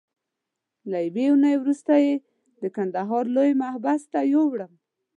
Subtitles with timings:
[0.89, 2.13] له یوې اونۍ وروسته یې
[2.61, 4.73] د کندهار لوی محبس ته یووړم.